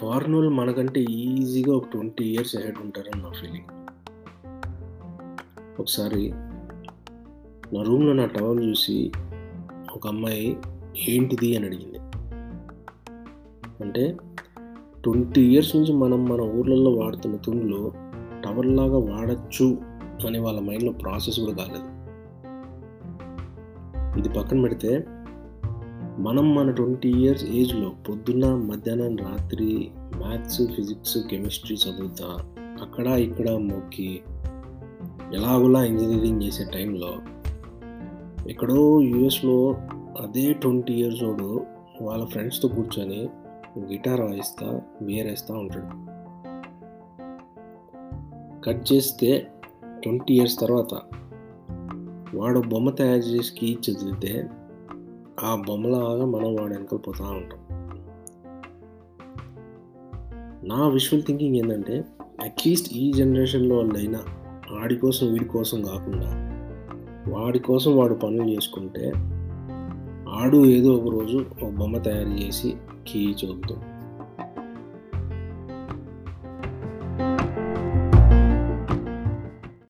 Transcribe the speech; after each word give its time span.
Foreign 0.00 0.34
వాళ్ళు 0.34 0.50
మనకంటే 0.50 1.00
ఈజీగా 1.00 1.76
ఒక 1.76 1.88
ట్వంటీ 1.92 2.24
ఇయర్స్ 2.24 2.56
అహెడ్ 2.56 2.78
ఉంటారని 2.78 3.22
నా 3.22 3.30
ఫీలింగ్. 3.30 3.84
ఒకసారి 5.80 6.32
నా 7.74 7.82
రూమ్లో 7.82 8.12
నా 8.12 8.26
టవల్ 8.26 8.70
చూసి 8.70 9.12
ఒక 9.94 10.06
అమ్మాయి 10.06 10.56
ఏంటిది? 11.08 11.56
అని 11.56 11.66
అడిగింది. 11.66 11.98
అంటే 13.84 14.16
ట్వంటీ 15.02 15.40
ఇయర్స్ 15.40 15.76
నుంచి 15.76 15.92
మనం 15.92 16.24
మన 16.24 16.40
ఊర్లలో 16.40 16.90
వాడుతున్న 16.90 17.36
తుండ్లు 17.36 17.92
టవల్ 18.44 18.76
లాగా 18.76 18.98
వాడచ్చు 18.98 19.78
అని 20.26 20.38
వాళ్ళ 20.38 20.60
మైండ్లో 20.60 20.92
ప్రాసెస్ 20.92 21.40
కూడా 21.40 21.52
కాలేదు. 21.52 21.94
ఇది 24.18 24.28
పక్కన 24.28 24.62
పెడితే 24.62 25.06
మనం 26.18 26.54
మన 26.54 26.70
ట్వంటీ 26.70 27.08
ఇయర్స్ 27.08 27.44
ఏజ్లో 27.44 27.92
పొద్దున్న 28.08 28.54
మధ్యాహ్నం 28.54 29.16
రాత్రి 29.16 29.90
మ్యాథ్స్ 30.16 30.62
ఫిజిక్స్ 30.76 31.18
కెమిస్ట్రీ 31.30 31.76
చదువుతా 31.76 32.38
అక్కడ 32.82 33.06
ఇక్కడ 33.06 33.50
మొక్కి 33.50 34.20
ఎలాగోలా 35.34 35.84
ఇంజనీరింగ్ 35.84 36.42
చేసే 36.42 36.64
టైంలో 36.74 37.14
ఎక్కడో 38.48 39.00
యుఎస్లో 39.00 39.72
అదే 40.20 40.52
ట్వంటీ 40.52 40.92
ఇయర్స్ 40.92 41.24
ఓడు 41.24 41.66
వాళ్ళ 42.02 42.24
ఫ్రెండ్స్తో 42.24 42.68
కూర్చొని 42.68 43.28
గిటార్ 43.78 44.20
వాయిస్తా 44.20 44.80
బియర్ 45.02 45.26
వేస్తూ 45.26 45.54
ఉంటాడు. 45.54 46.14
కట్ 48.62 48.92
చేస్తే 48.92 49.46
ట్వంటీ 50.02 50.34
ఇయర్స్ 50.34 50.60
తర్వాత 50.60 51.00
వాడు 52.36 52.60
బొమ్మ 52.60 52.90
తయారు 52.90 53.20
చేసి 53.20 53.52
కీ 53.58 53.78
చదివితే 53.90 54.48
ఆ 55.44 55.54
బొమ్మలాగా 55.68 56.24
మనం 56.24 56.56
వాడు 56.56 56.74
వెనకపోతూ 56.74 57.24
ఉంటాం. 57.24 57.60
నా 60.68 60.88
విజువల్ 60.88 61.22
థింకింగ్ 61.22 61.56
ఏంటంటే 61.56 62.04
అట్లీస్ట్ 62.44 62.92
ఈ 62.92 63.12
జనరేషన్లో 63.12 63.76
వాళ్ళైనా 63.76 64.20
వాడి 64.72 64.96
కోసం 64.96 65.32
వీడి 65.32 65.44
కోసం 65.44 65.82
కాకుండా 65.82 66.28
వాడి 67.32 67.58
కోసం 67.58 67.96
వాడు 67.96 68.14
పనులు 68.14 68.50
చేసుకుంటే 68.50 69.12
ఆడు 70.30 70.66
ఏదో 70.66 70.90
ఒక 70.90 71.14
రోజు 71.14 71.46
ఒక 71.62 71.70
బొమ్మ 71.70 71.98
తయారు 71.98 72.28
చేసి 72.28 72.74
కీ 73.06 73.34
చూపుతాడు 73.44 73.93